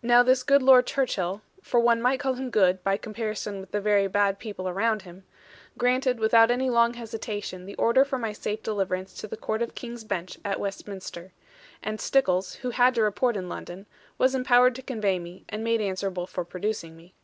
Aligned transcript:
Now 0.00 0.22
this 0.22 0.44
good 0.44 0.62
Lord 0.62 0.86
Churchill 0.86 1.42
for 1.60 1.80
one 1.80 2.00
might 2.00 2.20
call 2.20 2.34
him 2.34 2.50
good, 2.50 2.84
by 2.84 2.96
comparison 2.96 3.58
with 3.58 3.72
the 3.72 3.80
very 3.80 4.06
bad 4.06 4.38
people 4.38 4.68
around 4.68 5.02
him 5.02 5.24
granted 5.76 6.20
without 6.20 6.52
any 6.52 6.70
long 6.70 6.94
hesitation 6.94 7.66
the 7.66 7.74
order 7.74 8.04
for 8.04 8.16
my 8.16 8.32
safe 8.32 8.62
deliverance 8.62 9.12
to 9.14 9.26
the 9.26 9.36
Court 9.36 9.62
of 9.62 9.74
King's 9.74 10.04
Bench 10.04 10.38
at 10.44 10.60
Westminster; 10.60 11.32
and 11.82 12.00
Stickles, 12.00 12.54
who 12.62 12.70
had 12.70 12.94
to 12.94 13.02
report 13.02 13.36
in 13.36 13.48
London, 13.48 13.86
was 14.18 14.36
empowered 14.36 14.76
to 14.76 14.82
convey 14.82 15.18
me, 15.18 15.44
and 15.48 15.64
made 15.64 15.80
answerable 15.80 16.28
for 16.28 16.44
producing 16.44 16.96
me. 16.96 17.16